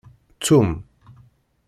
[0.39, 0.69] Ttum!